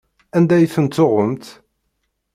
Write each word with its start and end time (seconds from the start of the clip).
Anda 0.37 0.55
ay 0.57 0.67
ten-tuɣemt? 0.73 1.45